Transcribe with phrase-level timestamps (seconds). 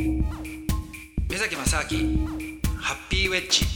[0.00, 2.26] 目崎正明
[2.78, 3.66] ハッピーウェッジ。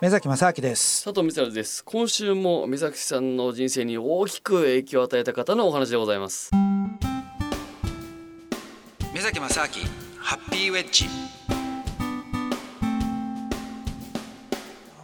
[0.00, 1.04] 目崎正明です。
[1.04, 1.84] 佐藤光晴です。
[1.84, 6.52] 今週も目崎さんの人生に大きく影響を与えた方のお話でございます。
[9.12, 9.68] 目崎正明
[10.20, 11.06] ハッピーウェッジ。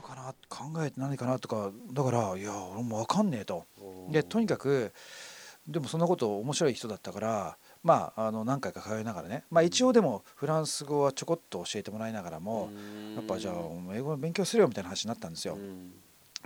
[0.05, 3.65] かな考えて何かなとかだからいや俺も分かんねえと。
[4.11, 4.93] でとにかく
[5.67, 12.71] でもそんなこと面白い人だったからまあ、あの何回か通いながらね、まあ、一応でもフランス語はちょこっと教えてもらいながらも
[13.15, 13.55] やっぱじゃあ
[13.95, 15.57] 英語の勉強するよみたいな話になったんですよ。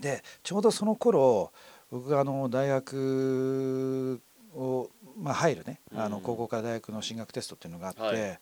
[0.01, 1.53] でちょうどその頃
[1.91, 4.21] 僕があの大学
[4.55, 5.81] を、まあ、入るね。
[5.95, 8.39] あの高校から大学の進学テストっていうのがあって、はい、で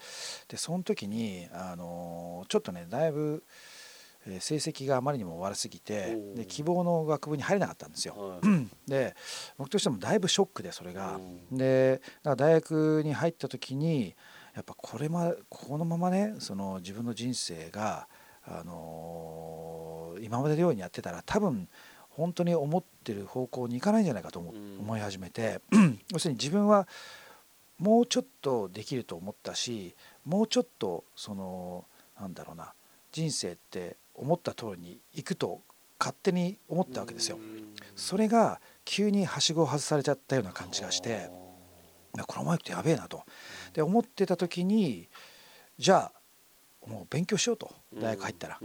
[0.56, 3.42] その時にあのちょっとねだいぶ。
[4.26, 8.14] 成績があまりにも悪すぎてで希望の学部に入れなかったんですよ。
[8.16, 8.40] はい、
[8.90, 9.14] で
[9.56, 11.18] 僕としてもだいぶショックでそれが。
[11.50, 14.14] で大学に入った時に
[14.54, 18.08] やっぱこれまこのままねその自分の人生が、
[18.44, 21.68] あのー、今までのようにやってたら多分
[22.10, 25.62] 本当に思ってる方向に行かないんじゃないかと思,、思い始めて。
[26.12, 26.86] 要するに自分は
[27.78, 31.86] もうちょっとできると思ったしもうちょっとその
[32.20, 32.74] なんだろうな
[33.10, 35.62] 人生って思った通りに行くと
[35.98, 37.38] 勝手に思ったわけですよ。
[37.96, 41.30] それが急にはしごを外されちゃったような感じがして
[42.26, 43.24] このまま行くとやべえなと。
[43.72, 45.08] で思ってた時に
[45.78, 46.12] じゃ
[46.84, 48.60] あもう勉強しようと大学入ったら。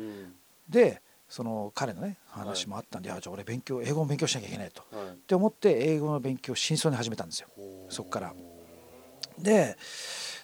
[0.70, 7.48] でその彼のね話もあったんで、はい、じゃあ俺勉強英語も勉強しなきゃいけないと、はい、って思って英語の勉強を真相に始めたんですよ
[7.90, 8.34] そこから。
[9.38, 9.78] で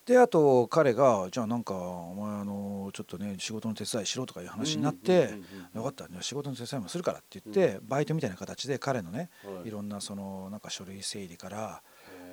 [0.06, 5.34] であと彼がじゃあなんかお前あのちょっとね仕事の手伝いしろとかいう話になって
[5.76, 9.30] よかった仕事の手伝いもするからって言ってバイトみたいな形で彼のね
[9.66, 9.72] い。
[9.72, 11.82] ろんなそのなんか書類整理から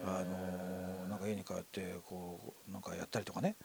[0.05, 3.56] あのなんか家に帰ってこうなんかやったりとかね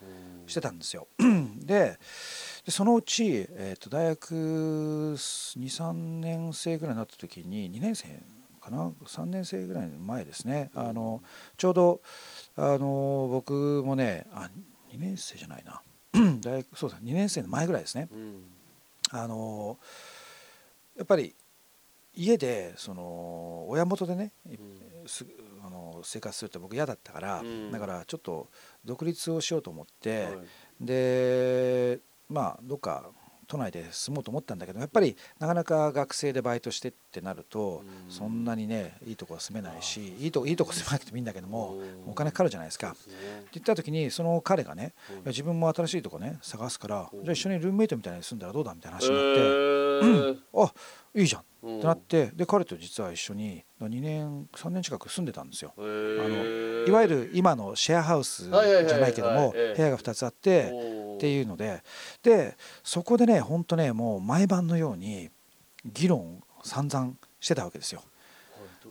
[0.47, 1.07] してたんですよ。
[1.57, 1.97] で
[2.67, 8.07] そのうち、えー、と大学23年生ぐらいになった時に2年生
[8.63, 10.71] かな？3年生ぐらいの前ですね。
[10.73, 11.21] あの
[11.57, 12.01] ちょうど
[12.55, 14.49] あの僕もねあ
[14.91, 15.81] 2年生じゃないな。
[16.41, 18.43] 大学そうだ2年生の前ぐらいですね、うん、
[19.09, 19.77] あの
[20.95, 21.35] やっぱり
[22.15, 24.55] 家でその親元でね、うん、
[25.65, 28.47] あの生活するって僕嫌だったから、うん、だからちょっと
[28.85, 30.35] 独立をしようと思って、はい、
[30.81, 33.09] でまあどっか
[33.47, 41.77] 都内で住もうと思ったんだけどやっぱりなかなか学生でバイトしてってなるとそんなにねいいとこは住めないしいいといいとこ住まなくてもいいんだけども
[42.07, 42.91] お金かかるじゃないですか。
[42.91, 42.99] って
[43.53, 44.93] 言った時にその彼がね
[45.25, 49.41] 自分も新しいとこね探すからじゃあ一緒にルームメイトみたいに住んだらどうだみたいな話になって
[50.03, 50.43] うん。
[50.55, 50.73] あ
[51.15, 51.41] いいじゃん。
[51.41, 51.43] っ
[51.79, 55.73] てなってで彼と実は一緒に2年3年近く住んでたんですよ。
[55.77, 60.71] あのいわゆる今のシェアハウスじゃないけども部屋が2つあって
[61.23, 61.81] っていうので
[62.21, 65.29] でそこでねほんとねもう毎晩のように
[65.85, 68.03] 議論散々してたわけですよ。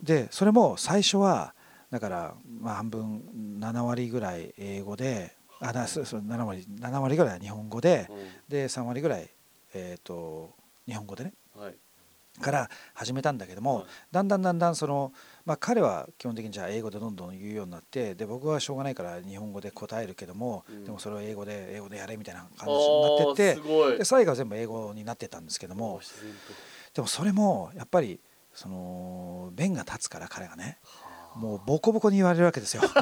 [0.03, 1.55] でそれも最初は
[1.91, 3.23] だからまあ半分
[3.61, 8.09] 7割ぐらい英語であだそう7割7割ぐらいは日本語で、
[8.49, 9.29] で3割ぐらい、
[9.75, 10.55] えー、と
[10.87, 11.35] 日本語でね、
[12.41, 15.13] から始めたんだけども、はい、だんだんだんだんその、
[15.45, 26.01] まあ、彼は基本的にじゃあ英語でどんどん言うようになってで僕はしょうがないから日本語で答えるけども、うん、でもそれを英語で英語でやれみたいな感じになってってで最後は全部英語になってたんですけども
[26.95, 28.21] でもそれもやっぱり
[28.55, 30.79] その弁が立つから彼がね
[31.37, 32.83] もうボコボコに言われるわけですよ。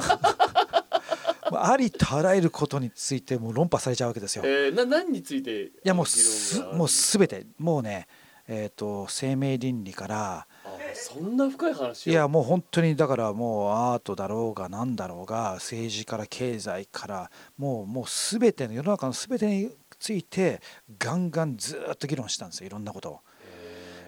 [1.59, 4.43] ありとあらゆることについても論破されちゃうわけですよ。
[4.45, 7.47] えー、な何についていやもうすもう全て。
[7.59, 8.07] もうね
[8.53, 10.47] えーと、生命倫理から
[10.93, 20.61] そんな深い話いやもう本当にだからもうアートだろうが何だろうが政治から経済からもうもう全ての世の中の全てについて
[20.99, 23.21] ガンガンずっと議論したんですよいろんなことを。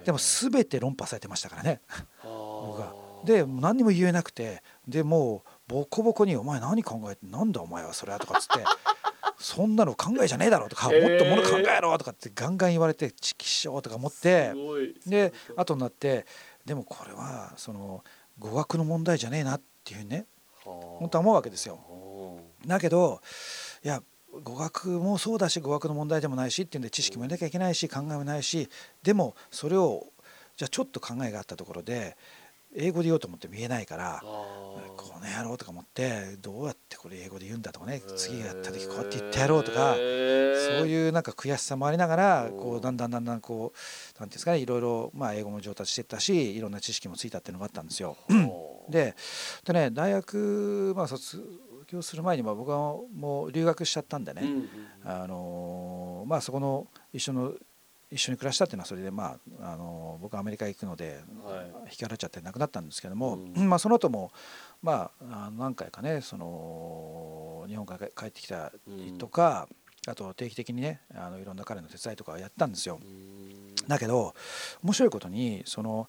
[0.05, 1.81] でも全て論破されてましたからね
[2.25, 2.93] 僕が。
[3.25, 8.65] で何にも言えなくてでもうボコボコに「お前何考えてなんだお前はそれは」とかっつって
[9.43, 14.53] そんなの考えじゃねえだろとか、もっともの考えろとかってガンガン言われてチキショーとか思って
[15.07, 16.27] で後になって
[16.65, 18.05] でもこれはその
[18.39, 20.27] 語学の問題じゃねえなっていうね
[20.65, 21.81] 本当は思うわけですよ。
[22.67, 23.21] だけど
[23.85, 24.01] いや
[24.45, 28.69] 語学もそうだし語学の問題でもないしっていうんで知識も入れなきゃいけないし考えもないし
[29.03, 30.07] でもそれを
[30.57, 32.17] じゃあちょっと考えがあったところで
[32.75, 34.81] 英語で言おうと思っても言えないからこ
[35.23, 40.07] の野郎とか思ってどうやってこれ英語で言うんだとかね次やった時こうやって言ってやろうとかそう
[40.89, 48.17] いうなんか悔しさもありながらこうだんだんだんだんこう何て言うんですかねいろいろまあ英語も上達してったしいろんな知識もついたっていうのがあったんですよ。
[48.89, 49.15] で
[49.65, 51.43] でね大学まあ卒
[51.89, 54.43] 業する前にまあ僕はもう留学しちゃったんでね、
[55.05, 57.53] あのまあそこの一緒の
[58.13, 61.73] 一緒に暮らしたっていうのはそれでまああの僕はアメリカ行くのではい。
[61.85, 63.69] 引き払っちゃって亡くなったんですけども、うん。
[63.69, 64.33] まあその後も
[64.83, 69.69] まあ何回かねその日本から帰ってきたりとか、
[70.07, 72.99] あと定期的にねあのいろんな彼の手伝いとかやったんですよ。
[73.03, 73.75] うん。
[73.89, 74.35] だけど
[74.83, 76.09] 面白いことにその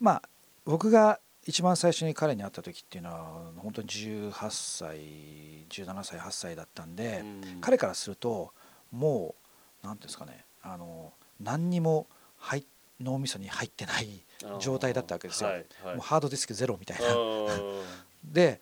[0.00, 0.22] まあ
[0.64, 4.98] 僕が一番最初に彼に会った時っていうのは本当に18歳
[5.68, 7.60] 17歳8歳だったんで、うん。
[7.60, 8.52] 彼からすると
[8.90, 9.34] も
[9.84, 12.64] う何ていうんですかねあの何にも入
[13.00, 14.24] 脳みそに入ってない
[14.60, 15.50] 状態だったわけですよ。
[15.50, 15.96] はいはい。
[15.96, 17.06] もうハードディスクゼロみたいな。
[17.08, 17.14] あ
[18.24, 18.60] で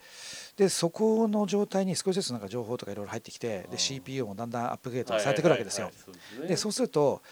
[0.57, 5.91] でそこの状態に少しずつなんか情報とかいろいろ入ってきてで CPU もだんだんアップグレーードされてくるわけですよ。
[6.47, 7.23] でそうすると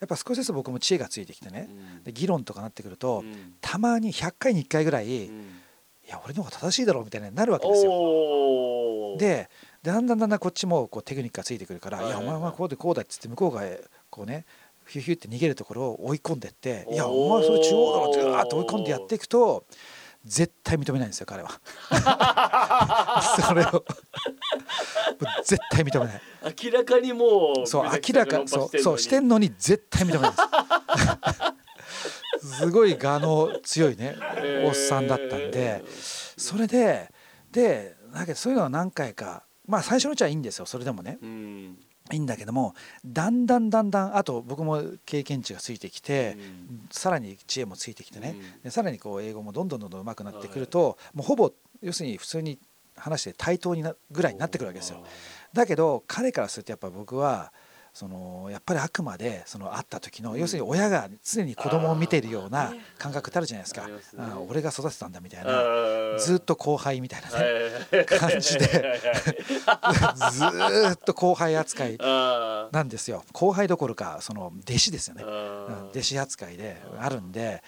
[0.00, 2.04] やっぱ少しずつ僕も知恵がついてきてねうん。
[2.04, 3.56] で議論とかなってくると、うん。
[3.60, 5.60] たまに100回に1回ぐらい、いうん。
[6.08, 9.16] や俺の方が正しいだろうみたいになるわけですよ。
[9.18, 9.48] で
[9.82, 12.16] でだんだんだんだんこっちもこうテクニックがついてくるから「はいいはい。
[12.16, 13.62] はいやお前はこうでこうだ」っつって向こうが
[14.10, 14.44] こうね
[14.88, 19.66] ヒューヒューって逃げるところを追い込んでって「いやお前それ中央だろ」ってガーッと追い込んでやっていくと
[20.24, 21.50] 絶対認めないんですよ彼は。
[23.46, 23.84] それを。
[25.44, 26.22] 絶対認めない。
[26.62, 30.36] 明らかにもうそう明らかそうそうしてんのに絶対認めないで
[32.40, 32.58] す。
[32.58, 34.16] すごい我の強いね
[34.64, 35.84] おっさんだったんで。
[36.36, 37.10] それで
[37.50, 41.18] でだけどそういうのは何回かまあ最初のうちはいいんですよそれでもね。
[41.22, 41.78] うん
[42.12, 42.74] いいんだけども
[43.04, 46.36] だんだんだんだんあと僕も経験値がついてきて、
[46.90, 51.52] さらに知恵もついてきてね、でさらにこう英語もどんどんどんどん上手くなってくると、もうほぼ
[51.82, 52.58] 要するに普通に
[52.96, 55.04] 話して対等になぐらいになってくるわけですよ。
[55.52, 57.52] だけど彼からするとやっぱ僕は
[57.92, 60.40] そのやっぱりあくまでその会った時の、うん。
[60.40, 63.88] 要するに親が常に子供を見ているような感覚ってあるじゃないですか、
[64.48, 67.34] 俺が育てたんだみたいあなーずっと後輩みたいなね、
[67.90, 68.06] はい。
[68.06, 71.98] 感じでずーっと後輩扱い
[72.72, 73.24] なんですよ。
[73.32, 75.24] 後輩どころかその弟子ですよね、
[75.90, 77.62] 弟子扱いであるんで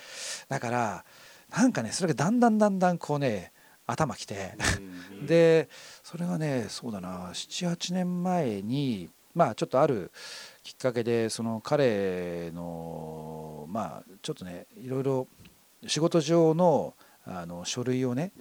[0.48, 1.04] だから
[1.56, 3.52] なんかねそれがだんだんだんだんこうね
[3.86, 4.54] 頭きて
[5.18, 5.26] うん。
[5.26, 5.68] で
[6.04, 10.10] それがねそうだな78年前にまあちょっとある
[10.62, 15.28] きっかけでその彼のまあちょっとねいろいろ
[15.86, 16.94] 仕事上の
[17.26, 18.32] あの書類をね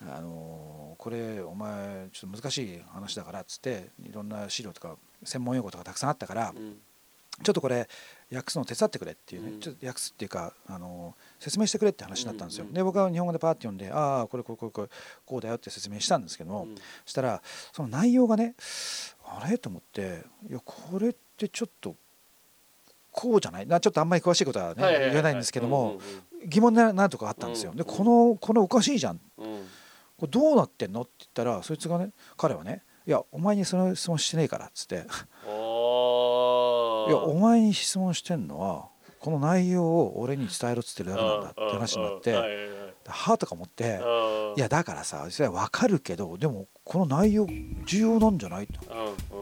[0.00, 6.78] あのこれお前ちょっと難しい話だからっつっていろんな資料とか専門用語とかたくさんあったからうん。
[7.40, 7.88] ちょっとこれ
[8.34, 9.60] 訳すの手伝ってくれっていうね、うん。
[9.60, 14.88] ちょっと訳すっていうかあの説明してくれって話になったんですよ、で僕は日本語でパーって読んでああこれこれこれこれ
[15.24, 16.74] こうだよって説明したんですけども、うん。
[16.74, 17.40] そしたら
[17.72, 18.56] その内容がね
[19.40, 19.58] あれ？
[19.58, 21.94] と思っていやこれってちょっと
[23.12, 23.66] こうじゃない？
[23.66, 26.00] なちょっとあんまり詳しいことはね、はいはいはい言えないんですけども、うん
[26.46, 27.76] 疑問ななとかあったんですよ、うん。
[27.76, 29.20] でこのこのおかしいじゃん。
[29.38, 29.44] うん。
[29.44, 29.66] うん
[30.16, 31.02] これどうなってんの？
[31.02, 34.96] って言ったらそいつがね彼はねいやお前にその質問してねえからっつって。
[34.96, 34.98] い
[37.10, 38.86] やお前に質問してんのは
[39.18, 42.32] この内容を俺に伝えろっつってるだけなんだって話になって
[43.08, 44.00] はあとか思って
[44.56, 47.46] いやだからさそれは分かるけどでもこの内容
[47.86, 48.80] 重要なんじゃないと。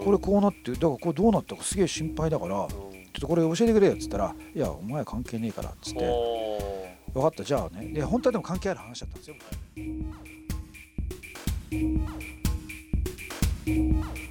[0.04, 2.68] これこうなってだからこれどうなったかすげえ心配だからうん。
[2.68, 6.00] ちょっとこれ教えてくれよっつったらいやお前関係ねえからっつって。
[6.04, 7.88] お分かったじゃあね。
[7.92, 9.36] で本当はでも関係ある話だったんですよ。
[13.66, 14.25] ー